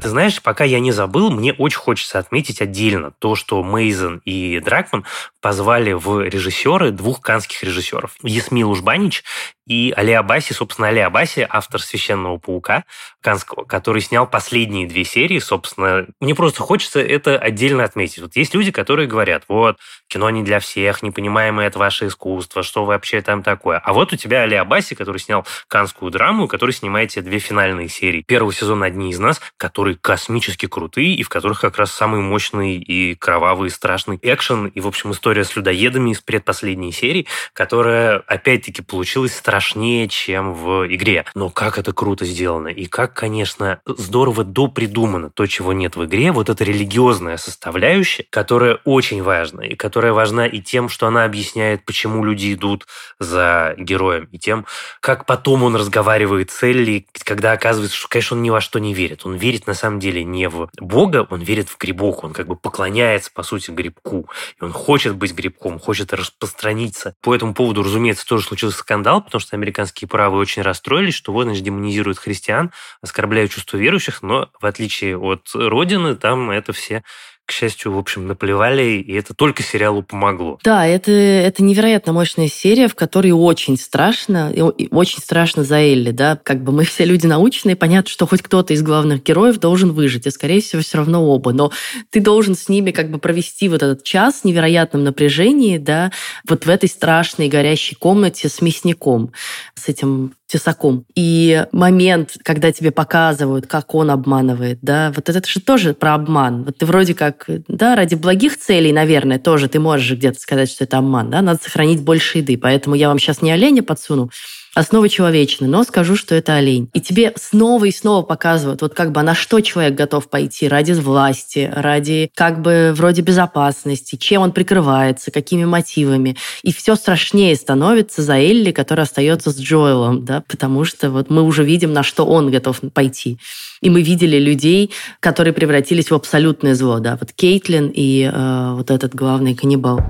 [0.00, 4.60] Ты знаешь, пока я не забыл, мне очень хочется отметить отдельно то, что Мейзен и
[4.60, 5.04] Дракман
[5.40, 8.16] позвали в режиссеры двух канских режиссеров.
[8.22, 9.24] Ясмил Ужбанич
[9.68, 12.84] и Али Абаси, собственно, Али Абаси, автор «Священного паука»
[13.20, 16.06] канского, который снял последние две серии, собственно.
[16.20, 18.22] Мне просто хочется это отдельно отметить.
[18.22, 19.78] Вот есть люди, которые говорят, вот,
[20.08, 23.78] кино не для всех, не понимаем это ваше искусство, что вообще там такое.
[23.78, 27.88] А вот у тебя Али Абаси, который снял канскую драму, который снимает тебе две финальные
[27.88, 28.22] серии.
[28.22, 32.76] Первого сезона «Одни из нас», которые космически крутые, и в которых как раз самый мощный
[32.76, 38.18] и кровавый, и страшный экшен, и, в общем, история с людоедами из предпоследней серии, которая,
[38.26, 41.24] опять-таки, получилась страшнее, чем в игре.
[41.34, 46.30] Но как это круто сделано, и как, конечно, здорово допридумано то, чего нет в игре,
[46.30, 51.84] вот эта религиозная составляющая, которая очень важна, и которая важна и тем, что она объясняет,
[51.84, 52.86] почему люди идут
[53.18, 54.64] за героем, и тем,
[55.00, 58.94] как потом он разговаривает с Элли, когда оказывается, что, конечно, он ни во что не
[58.94, 59.26] верит.
[59.26, 62.54] Он верит, на самом деле, не в Бога, он верит в грибок, он как бы
[62.54, 64.28] поклоняется, по сути, грибку,
[64.60, 67.16] и он хочет быть грибком, хочет распространиться.
[67.22, 71.44] По этому поводу, разумеется, тоже случился скандал, потому что американские правые очень расстроились, что вот,
[71.44, 77.02] значит, демонизируют христиан, оскорбляют чувство верующих, но в отличие от Родины, там это все
[77.48, 80.58] к счастью, в общем, наплевали, и это только сериалу помогло.
[80.62, 84.52] Да, это, это невероятно мощная серия, в которой очень страшно,
[84.90, 88.74] очень страшно за Элли, да, как бы мы все люди научные, понятно, что хоть кто-то
[88.74, 91.72] из главных героев должен выжить, и, скорее всего, все равно оба, но
[92.10, 96.12] ты должен с ними как бы провести вот этот час в невероятном напряжении, да,
[96.46, 99.32] вот в этой страшной горящей комнате с мясником,
[99.74, 101.04] с этим тесаком.
[101.14, 106.64] И момент, когда тебе показывают, как он обманывает, да, вот это же тоже про обман.
[106.64, 110.84] Вот ты вроде как, да, ради благих целей, наверное, тоже ты можешь где-то сказать, что
[110.84, 112.56] это обман, да, надо сохранить больше еды.
[112.56, 114.30] Поэтому я вам сейчас не оленя подсуну,
[114.78, 116.88] основы человечны, но скажу, что это олень.
[116.94, 120.92] И тебе снова и снова показывают, вот как бы на что человек готов пойти ради
[120.92, 126.36] власти, ради как бы вроде безопасности, чем он прикрывается, какими мотивами.
[126.62, 131.42] И все страшнее становится за Элли, которая остается с Джоэлом, да, потому что вот мы
[131.42, 133.38] уже видим, на что он готов пойти.
[133.80, 138.90] И мы видели людей, которые превратились в абсолютное зло, да, вот Кейтлин и э, вот
[138.90, 140.00] этот главный каннибал.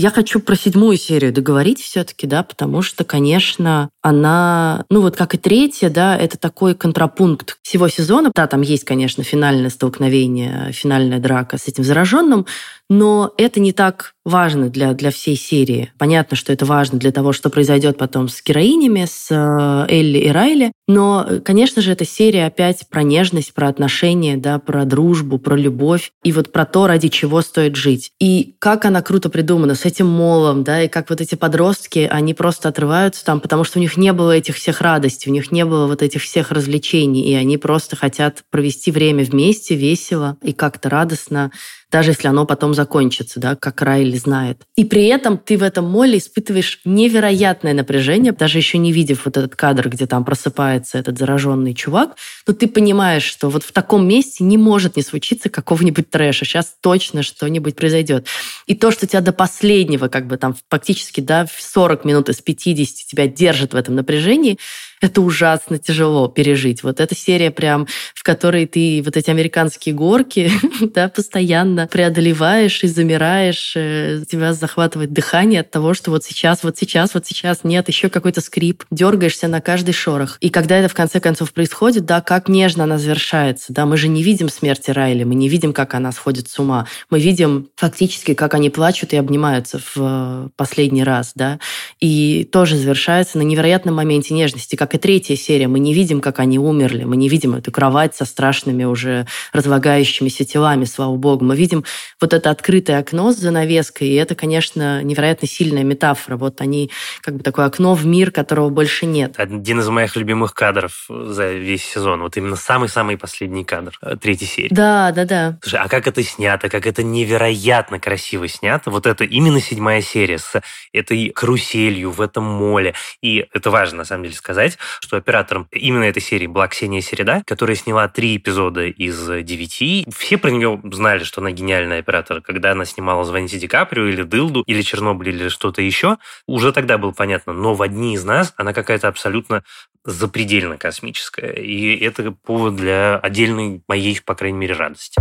[0.00, 5.34] Я хочу про седьмую серию договорить все-таки, да, потому что, конечно, она, ну вот как
[5.34, 8.30] и третья, да, это такой контрапункт всего сезона.
[8.32, 12.46] Да, там есть, конечно, финальное столкновение, финальная драка с этим зараженным,
[12.88, 15.92] но это не так важно для, для всей серии.
[15.98, 20.28] Понятно, что это важно для того, что произойдет потом с героинями, с э, Элли и
[20.28, 25.56] Райли, но, конечно же, эта серия опять про нежность, про отношения, да, про дружбу, про
[25.56, 28.12] любовь и вот про то, ради чего стоит жить.
[28.20, 32.34] И как она круто придумана с этим молом, да, и как вот эти подростки, они
[32.34, 35.64] просто отрываются там, потому что у них не было этих всех радостей, у них не
[35.64, 40.90] было вот этих всех развлечений, и они просто хотят провести время вместе, весело и как-то
[40.90, 41.50] радостно
[41.90, 44.62] даже если оно потом закончится, да, как Райли знает.
[44.76, 49.36] И при этом ты в этом моле испытываешь невероятное напряжение, даже еще не видев вот
[49.36, 54.06] этот кадр, где там просыпается этот зараженный чувак, но ты понимаешь, что вот в таком
[54.06, 56.44] месте не может не случиться какого-нибудь трэша.
[56.44, 58.26] Сейчас точно что-нибудь произойдет.
[58.66, 62.40] И то, что тебя до последнего, как бы там фактически, да, в 40 минут из
[62.40, 64.58] 50 тебя держит в этом напряжении,
[65.00, 66.82] это ужасно тяжело пережить.
[66.82, 70.50] Вот эта серия прям, в которой ты вот эти американские горки,
[70.94, 76.76] да, постоянно преодолеваешь и замираешь, э, тебя захватывает дыхание от того, что вот сейчас, вот
[76.76, 80.38] сейчас, вот сейчас нет, еще какой-то скрип, дергаешься на каждый шорох.
[80.40, 84.08] И когда это в конце концов происходит, да, как нежно она завершается, да, мы же
[84.08, 88.34] не видим смерти Райли, мы не видим, как она сходит с ума, мы видим фактически,
[88.34, 91.58] как они плачут и обнимаются в э, последний раз, да,
[92.00, 96.22] и тоже завершается на невероятном моменте нежности, как как и третья серия, мы не видим,
[96.22, 101.44] как они умерли, мы не видим эту кровать со страшными уже разлагающимися телами, слава богу.
[101.44, 101.84] Мы видим
[102.18, 106.38] вот это открытое окно с занавеской, и это, конечно, невероятно сильная метафора.
[106.38, 109.34] Вот они, как бы такое окно в мир, которого больше нет.
[109.36, 112.22] Один из моих любимых кадров за весь сезон.
[112.22, 114.74] Вот именно самый-самый последний кадр э, третьей серии.
[114.74, 115.58] Да, да, да.
[115.60, 118.90] Слушай, а как это снято, как это невероятно красиво снято.
[118.90, 120.62] Вот это именно седьмая серия с
[120.94, 122.94] этой каруселью, в этом моле.
[123.20, 127.42] И это важно, на самом деле, сказать, что оператором именно этой серии была Ксения Середа,
[127.46, 130.06] которая сняла три эпизода из девяти.
[130.14, 132.40] Все про нее знали, что она гениальный оператор.
[132.40, 136.98] Когда она снимала «Звоните Ди Каприо» или «Дылду», или «Чернобыль», или что-то еще, уже тогда
[136.98, 137.52] было понятно.
[137.52, 139.62] Но в «Одни из нас» она какая-то абсолютно
[140.04, 141.52] запредельно космическая.
[141.52, 145.20] И это повод для отдельной моей, по крайней мере, радости.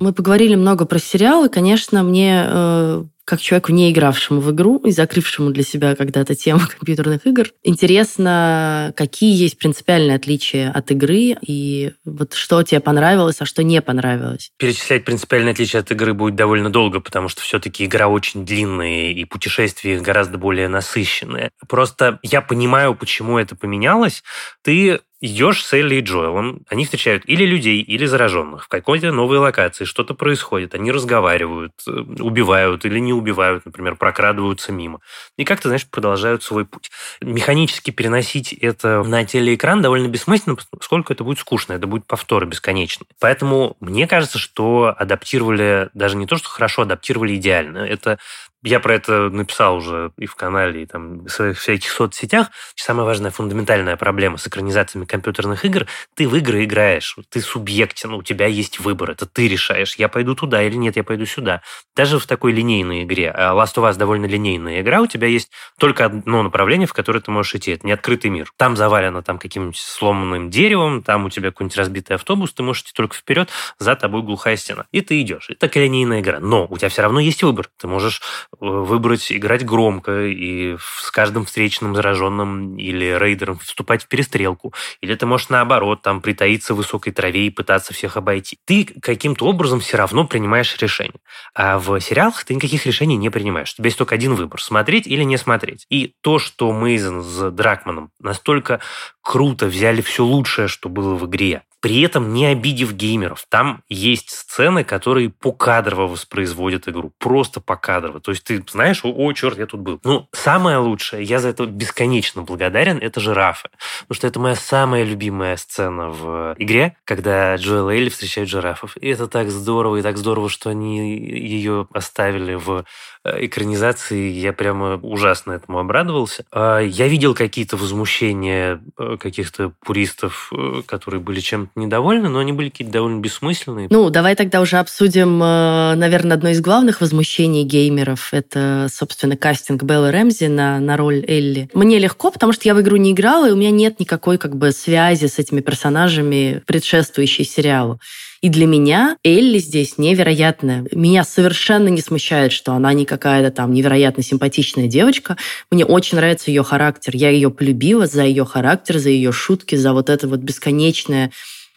[0.00, 1.48] Мы поговорили много про сериалы.
[1.48, 6.60] Конечно, мне э, как человеку, не игравшему в игру и закрывшему для себя когда-то тему
[6.78, 13.44] компьютерных игр, интересно, какие есть принципиальные отличия от игры и вот что тебе понравилось, а
[13.44, 14.50] что не понравилось.
[14.56, 19.24] Перечислять принципиальные отличия от игры будет довольно долго, потому что все-таки игра очень длинная и
[19.26, 21.50] путешествия гораздо более насыщенные.
[21.68, 24.22] Просто я понимаю, почему это поменялось.
[24.62, 29.38] Ты идешь с Элли и Джоэлом, они встречают или людей, или зараженных в какой-то новой
[29.38, 35.00] локации, что-то происходит, они разговаривают, э, убивают или не убивают, например, прокрадываются мимо.
[35.36, 36.90] И как-то, знаешь, продолжают свой путь.
[37.20, 43.08] Механически переносить это на телеэкран довольно бессмысленно, поскольку это будет скучно, это будет повторы бесконечные.
[43.20, 47.78] Поэтому мне кажется, что адаптировали, даже не то, что хорошо, адаптировали идеально.
[47.78, 48.18] Это
[48.62, 52.48] я про это написал уже и в канале, и там в своих всяких соцсетях.
[52.74, 58.22] Самая важная фундаментальная проблема с экранизациями компьютерных игр– ты в игры играешь, ты субъектен, у
[58.22, 61.62] тебя есть выбор, это ты решаешь, я пойду туда или нет, я пойду сюда.
[61.94, 65.50] Даже в такой линейной игре, а Last of Us довольно линейная игра, у тебя есть
[65.78, 68.52] только одно направление, в которое ты можешь идти, это не открытый мир.
[68.56, 72.92] Там завалено там каким-нибудь сломанным деревом, там у тебя какой-нибудь разбитый автобус, ты можешь идти
[72.94, 74.86] только вперед, за тобой глухая стена.
[74.90, 75.50] И ты идешь.
[75.50, 76.40] Это линейная игра.
[76.40, 77.70] Но у тебя все равно есть выбор.
[77.78, 78.22] Ты можешь
[78.60, 84.74] выбрать играть громко и с каждым встречным зараженным или рейдером вступать в перестрелку.
[85.00, 88.58] Или ты можешь наоборот там притаиться в высокой траве и пытаться всех обойти.
[88.64, 91.20] Ты каким-то образом все равно принимаешь решение.
[91.54, 93.72] А в сериалах ты никаких решений не принимаешь.
[93.74, 95.86] У тебя есть только один выбор– смотреть или не смотреть.
[95.88, 98.80] И то, что Мейзен с Дракманом настолько
[99.22, 103.46] круто взяли все лучшее, что было в игре, при этом не обидев геймеров.
[103.48, 107.12] Там есть сцены, которые покадрово воспроизводят игру.
[107.18, 108.20] Просто покадрово.
[108.20, 110.00] То есть ты знаешь, о, о, черт, я тут был.
[110.04, 113.68] Ну, самое лучшее, я за это бесконечно благодарен, это жирафы.
[114.00, 118.96] Потому что это моя самая любимая сцена в игре, когда Джоэл и Элли встречают жирафов.
[118.96, 122.84] И это так здорово, и так здорово, что они ее оставили в
[123.24, 126.44] Э, экранизации я прямо ужасно этому обрадовался.
[126.52, 132.52] А, я видел какие-то возмущения э, каких-то пуристов, э, которые были чем-то недовольны, но они
[132.52, 133.88] были какие-то довольно бессмысленные.
[133.90, 138.27] Ну, давай тогда уже обсудим, наверное, одно из главных возмущений геймеров.
[138.32, 141.70] Это, собственно, кастинг Беллы Рэмзи на, на роль Элли.
[141.74, 144.56] Мне легко, потому что я в игру не играла, и у меня нет никакой как
[144.56, 148.00] бы связи с этими персонажами, предшествующей сериалу.
[148.40, 150.86] И для меня Элли здесь невероятная.
[150.92, 155.36] Меня совершенно не смущает, что она не какая-то там невероятно симпатичная девочка.
[155.72, 157.16] Мне очень нравится ее характер.
[157.16, 161.32] Я ее полюбила за ее характер, за ее шутки, за вот это вот бесконечное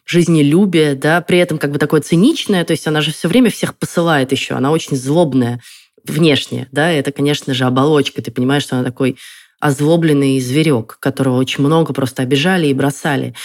[0.06, 3.78] жизнелюбие, да, при этом как бы такое циничное, то есть она же все время всех
[3.78, 5.62] посылает еще, она очень злобная
[6.06, 9.18] внешне, да, это, конечно же, оболочка, ты понимаешь, что она такой
[9.60, 13.36] озлобленный зверек, которого очень много просто обижали и бросали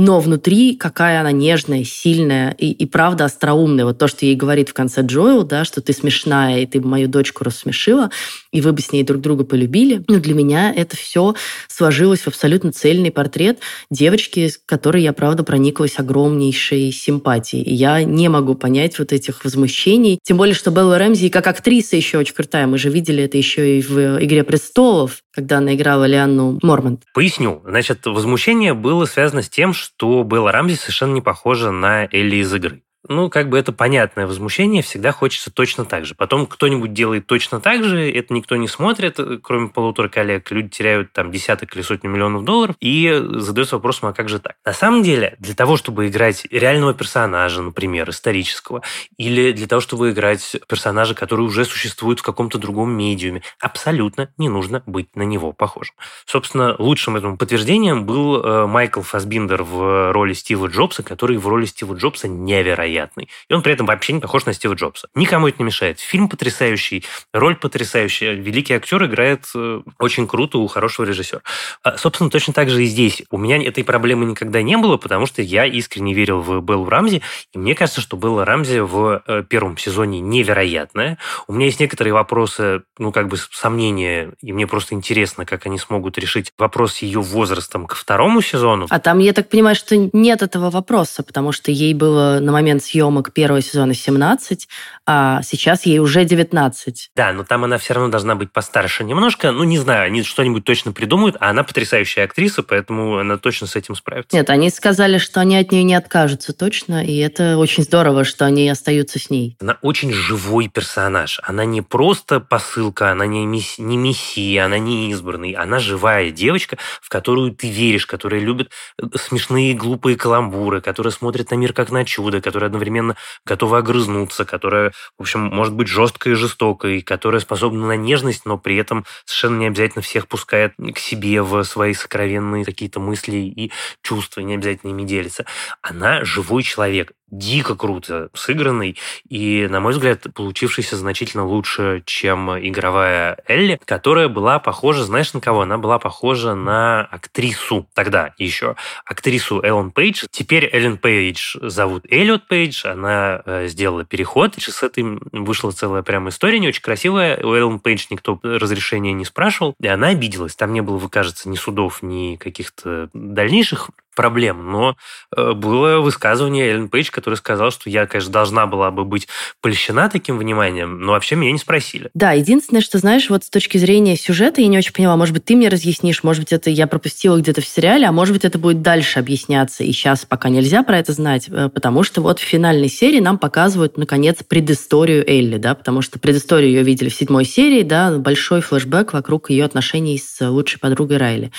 [0.00, 3.84] но внутри какая она нежная, сильная и, и правда остроумная.
[3.84, 7.06] Вот то, что ей говорит в конце Джоэл, да, что ты смешная, и ты мою
[7.06, 8.10] дочку рассмешила,
[8.50, 10.02] и вы бы с ней друг друга полюбили.
[10.08, 11.34] Ну, для меня это все
[11.68, 13.58] сложилось в абсолютно цельный портрет
[13.90, 17.62] девочки, с которой я, правда, прониклась огромнейшей симпатией.
[17.62, 20.18] И я не могу понять вот этих возмущений.
[20.22, 22.66] Тем более, что Белла Рэмзи как актриса еще очень крутая.
[22.66, 27.04] Мы же видели это еще и в «Игре престолов», когда она играла Лианну Мормонт.
[27.14, 27.62] Поясню.
[27.64, 32.52] Значит, возмущение было связано с тем, что Белла Рамзи совершенно не похожа на Элли из
[32.54, 36.14] игры ну, как бы это понятное возмущение, всегда хочется точно так же.
[36.14, 40.50] Потом кто-нибудь делает точно так же, это никто не смотрит, кроме полутора коллег.
[40.50, 44.56] Люди теряют там десяток или сотню миллионов долларов и задаются вопросом, а как же так?
[44.64, 48.82] На самом деле, для того, чтобы играть реального персонажа, например, исторического,
[49.16, 54.48] или для того, чтобы играть персонажа, который уже существует в каком-то другом медиуме, абсолютно не
[54.48, 55.94] нужно быть на него похожим.
[56.26, 61.64] Собственно, лучшим этому подтверждением был э, Майкл Фасбиндер в роли Стива Джобса, который в роли
[61.64, 63.28] Стива Джобса невероятно невероятный.
[63.48, 65.08] И он при этом вообще не похож на Стива Джобса.
[65.14, 66.00] Никому это не мешает.
[66.00, 68.32] Фильм потрясающий, роль потрясающая.
[68.32, 71.40] Великий актер играет э, очень круто у хорошего режиссера.
[71.82, 73.22] А, собственно, точно так же и здесь.
[73.30, 77.22] У меня этой проблемы никогда не было, потому что я искренне верил в Беллу Рамзи.
[77.52, 81.18] И мне кажется, что Белла Рамзи в э, первом сезоне невероятная.
[81.46, 85.78] У меня есть некоторые вопросы, ну, как бы сомнения, и мне просто интересно, как они
[85.78, 88.86] смогут решить вопрос ее возрастом к второму сезону.
[88.90, 92.79] А там, я так понимаю, что нет этого вопроса, потому что ей было на момент
[92.80, 94.68] момент съемок первого сезона 17,
[95.06, 97.10] а сейчас ей уже 19.
[97.16, 99.52] Да, но там она все равно должна быть постарше немножко.
[99.52, 103.76] Ну, не знаю, они что-нибудь точно придумают, а она потрясающая актриса, поэтому она точно с
[103.76, 104.36] этим справится.
[104.36, 108.44] Нет, они сказали, что они от нее не откажутся точно, и это очень здорово, что
[108.44, 109.56] они остаются с ней.
[109.60, 111.40] Она очень живой персонаж.
[111.42, 113.78] Она не просто посылка, она не, месс...
[113.78, 115.52] не мессия, она не избранный.
[115.52, 121.50] Она живая девочка, в которую ты веришь, которая любит э, смешные глупые каламбуры, которая смотрит
[121.50, 126.32] на мир как на чудо, которая одновременно готова огрызнуться, которая, в общем, может быть жесткой
[126.32, 130.98] и жестокой, которая способна на нежность, но при этом совершенно не обязательно всех пускает к
[130.98, 135.44] себе в свои сокровенные какие-то мысли и чувства, не обязательно ими делится.
[135.82, 138.96] Она живой человек дико круто сыгранный
[139.28, 145.40] и, на мой взгляд, получившийся значительно лучше, чем игровая Элли, которая была похожа, знаешь, на
[145.40, 145.62] кого?
[145.62, 148.76] Она была похожа на актрису тогда еще.
[149.04, 150.24] Актрису Эллен Пейдж.
[150.30, 152.86] Теперь Эллен Пейдж зовут Эллиот Пейдж.
[152.86, 154.54] Она э, сделала переход.
[154.58, 157.42] С этим вышла целая прямо история, не очень красивая.
[157.42, 160.56] У Эллен Пейдж никто разрешения не спрашивал, и она обиделась.
[160.56, 164.96] Там не было, вы кажется, ни судов, ни каких-то дальнейших проблем, но
[165.36, 169.28] э, было высказывание Эллен Пейдж, который сказал, что я, конечно, должна была бы быть
[169.60, 172.10] польщена таким вниманием, но вообще меня не спросили.
[172.14, 175.44] Да, единственное, что, знаешь, вот с точки зрения сюжета я не очень поняла, может быть,
[175.44, 178.58] ты мне разъяснишь, может быть, это я пропустила где-то в сериале, а может быть, это
[178.58, 182.42] будет дальше объясняться, и сейчас пока нельзя про это знать, э, потому что вот в
[182.42, 187.44] финальной серии нам показывают, наконец, предысторию Элли, да, потому что предысторию ее видели в седьмой
[187.44, 191.52] серии, да, большой флешбэк вокруг ее отношений с лучшей подругой Райли.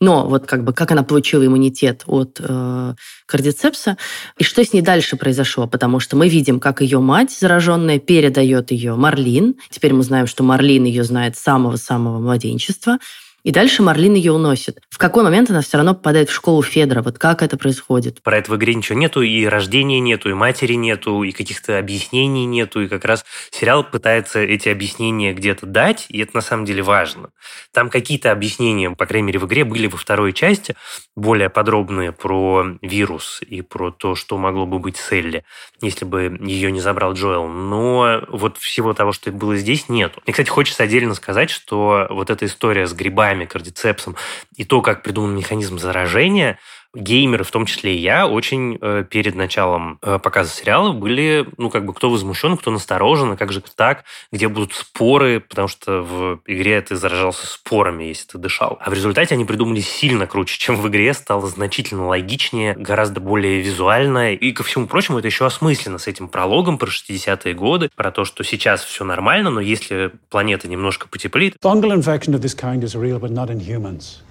[0.00, 2.94] Но вот как бы как она получила иммунитет от э,
[3.26, 3.96] кардицепса
[4.36, 8.70] и что с ней дальше произошло, потому что мы видим, как ее мать зараженная передает
[8.70, 9.56] ее Марлин.
[9.70, 12.98] Теперь мы знаем, что Марлин ее знает с самого-самого младенчества.
[13.44, 14.80] И дальше Марлин ее уносит.
[14.90, 17.02] В какой момент она все равно попадает в школу Федора?
[17.02, 18.20] Вот как это происходит?
[18.22, 22.46] Про это в игре ничего нету, и рождения нету, и матери нету, и каких-то объяснений
[22.46, 26.82] нету, и как раз сериал пытается эти объяснения где-то дать, и это на самом деле
[26.82, 27.30] важно.
[27.72, 30.74] Там какие-то объяснения, по крайней мере, в игре были во второй части,
[31.14, 35.44] более подробные про вирус и про то, что могло бы быть с Элли,
[35.80, 37.46] если бы ее не забрал Джоэл.
[37.46, 40.20] Но вот всего того, что было здесь, нету.
[40.26, 44.16] Мне, кстати, хочется отдельно сказать, что вот эта история с грибами грибами, кардицепсом,
[44.56, 46.58] и то, как придуман механизм заражения,
[46.94, 51.68] геймеры, в том числе и я, очень э, перед началом э, показа сериала были, ну,
[51.68, 56.02] как бы, кто возмущен, кто насторожен, а как же так, где будут споры, потому что
[56.02, 58.78] в игре ты заражался спорами, если ты дышал.
[58.80, 63.60] А в результате они придумали сильно круче, чем в игре, стало значительно логичнее, гораздо более
[63.60, 68.10] визуально, и, ко всему прочему, это еще осмысленно с этим прологом про 60-е годы, про
[68.10, 71.56] то, что сейчас все нормально, но если планета немножко потеплеет...
[71.62, 74.22] Fungal infection of this kind is real, but not in humans.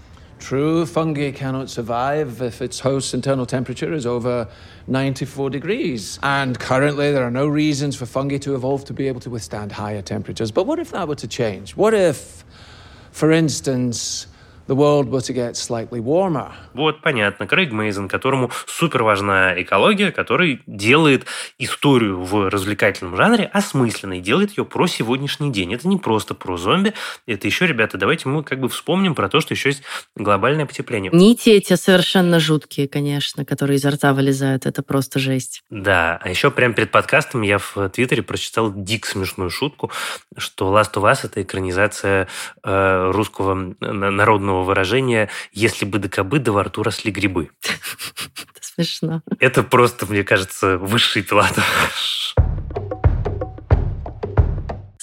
[0.48, 4.48] True, fungi cannot survive if its host's internal temperature is over
[4.88, 6.20] 94 degrees.
[6.24, 9.74] And currently, there are no reasons for fungi to evolve to be able to withstand
[9.74, 10.54] higher temperatures.
[10.54, 11.76] But what if that were to change?
[11.76, 12.46] What if,
[13.12, 14.28] for instance,
[14.68, 16.52] the world were to get slightly warmer.
[16.74, 17.48] Вот, понятно.
[17.48, 21.26] Крейг Мейзен, которому супер важна экология, который делает
[21.58, 25.74] историю в развлекательном жанре осмысленной, делает ее про сегодняшний день.
[25.74, 26.94] Это не просто про зомби,
[27.26, 29.84] это еще, ребята, давайте мы как бы вспомним про то, что еще есть
[30.16, 31.12] глобальное потепление.
[31.14, 35.64] Нити эти совершенно жуткие, конечно, которые изо рта вылезают, это просто жесть.
[35.70, 39.92] Да, а еще прямо перед подкастом я в Твиттере прочитал дик смешную шутку,
[40.38, 42.28] что Last of Us это экранизация
[42.64, 47.50] э, русского народного народного выражения «если бы до кобы до во рту росли грибы».
[47.62, 49.22] Это смешно.
[49.40, 52.36] Это просто, мне кажется, высший пилотаж.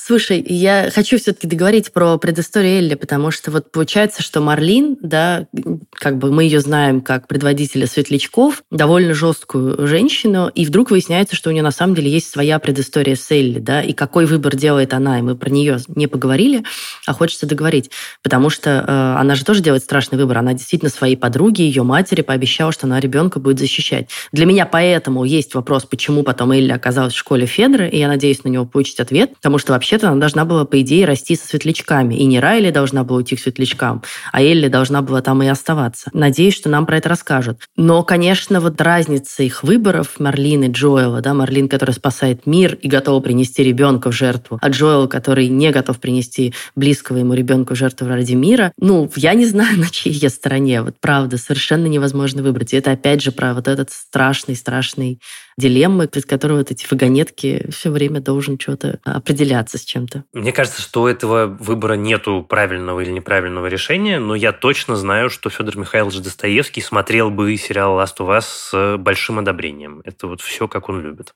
[0.07, 5.47] Слушай, я хочу все-таки договорить про предысторию Элли, потому что вот получается, что Марлин, да,
[5.93, 11.49] как бы мы ее знаем как предводителя светлячков, довольно жесткую женщину, и вдруг выясняется, что
[11.49, 14.93] у нее на самом деле есть своя предыстория с Элли, да, и какой выбор делает
[14.93, 16.65] она, и мы про нее не поговорили,
[17.07, 17.91] а хочется договорить,
[18.23, 22.21] потому что э, она же тоже делает страшный выбор, она действительно своей подруге, ее матери
[22.21, 24.11] пообещала, что она ребенка будет защищать.
[24.33, 28.45] Для меня поэтому есть вопрос, почему потом Элли оказалась в школе Федора, и я надеюсь
[28.45, 31.47] на него получить ответ, потому что вообще вообще-то она должна была, по идее, расти со
[31.47, 32.15] светлячками.
[32.15, 36.11] И не Райли должна была уйти к светлячкам, а Элли должна была там и оставаться.
[36.13, 37.61] Надеюсь, что нам про это расскажут.
[37.77, 42.89] Но, конечно, вот разница их выборов Марлин и Джоэла, да, Марлин, который спасает мир и
[42.89, 47.79] готова принести ребенка в жертву, а Джоэл, который не готов принести близкого ему ребенка в
[47.79, 50.83] жертву ради мира, ну, я не знаю, на чьей я стороне.
[50.83, 52.73] Вот правда, совершенно невозможно выбрать.
[52.73, 55.21] И это опять же про вот этот страшный-страшный
[55.57, 60.25] дилеммы, из которого вот эти вагонетки все время должен что-то определяться с чем-то.
[60.33, 65.51] Мне кажется, что этого выбора нету правильного или неправильного решения, но я точно знаю, что
[65.51, 70.03] Федор Михайлович Достоевский смотрел бы сериал «Last of Us» с большим одобрением.
[70.05, 71.35] Это вот все, как он любит.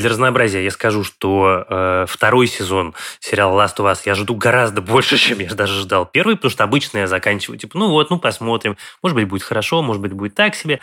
[0.00, 4.80] Для разнообразия я скажу, что э, второй сезон сериала Last of Us я жду гораздо
[4.80, 8.18] больше, чем я даже ждал первый, потому что обычно я заканчиваю, типа, ну вот, ну
[8.18, 10.80] посмотрим, может быть, будет хорошо, может быть, будет так себе.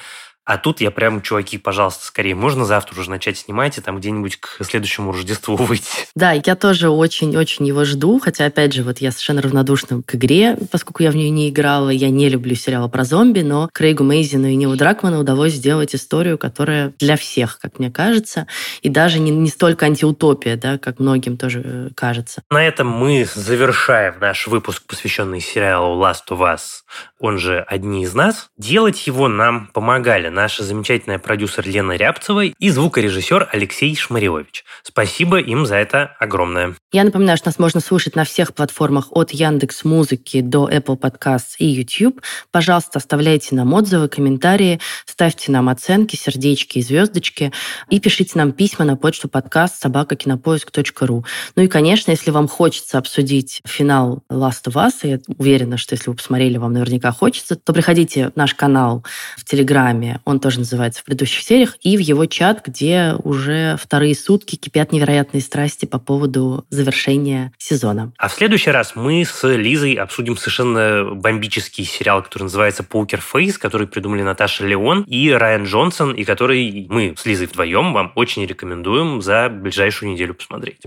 [0.48, 4.38] А тут я прям, чуваки, пожалуйста, скорее, можно завтра уже начать снимать и там где-нибудь
[4.38, 6.08] к следующему Рождеству выйти?
[6.16, 10.58] Да, я тоже очень-очень его жду, хотя, опять же, вот я совершенно равнодушна к игре,
[10.72, 14.48] поскольку я в нее не играла, я не люблю сериалы про зомби, но Крейгу Мейзину
[14.48, 18.48] и Нилу Дракману удалось сделать историю, которая для всех, как мне кажется,
[18.82, 22.42] и даже не, не столько антиутопия, да, как многим тоже э, кажется.
[22.50, 26.84] На этом мы завершаем наш выпуск, посвященный сериалу Last of Us,
[27.20, 28.50] он же «Одни из нас».
[28.58, 34.64] Делать его нам помогали наша замечательная продюсер Лена Рябцева и звукорежиссер Алексей Шмаревич.
[34.84, 36.76] Спасибо им за это огромное.
[36.92, 41.56] Я напоминаю, что нас можно слушать на всех платформах от Яндекс Музыки до Apple Podcasts
[41.58, 42.22] и YouTube.
[42.52, 47.52] Пожалуйста, оставляйте нам отзывы, комментарии, ставьте нам оценки, сердечки и звездочки
[47.90, 51.26] и пишите нам письма на почту подкаст собакакинопоиск.ру.
[51.56, 56.12] Ну и, конечно, если вам хочется обсудить финал Last of Us, я уверена, что если
[56.12, 59.04] вы посмотрели, вам наверняка хочется, то приходите в наш канал
[59.36, 64.14] в Телеграме он тоже называется в предыдущих сериях, и в его чат, где уже вторые
[64.14, 68.12] сутки кипят невероятные страсти по поводу завершения сезона.
[68.18, 73.58] А в следующий раз мы с Лизой обсудим совершенно бомбический сериал, который называется «Покер Фейс»,
[73.58, 78.46] который придумали Наташа Леон и Райан Джонсон, и который мы с Лизой вдвоем вам очень
[78.46, 80.82] рекомендуем за ближайшую неделю посмотреть.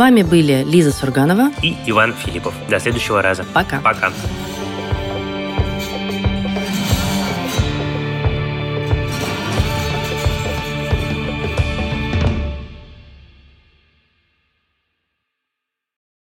[0.00, 2.54] С вами были Лиза Сурганова и Иван Филиппов.
[2.70, 3.44] До следующего раза.
[3.52, 3.80] Пока.
[3.80, 4.10] Пока.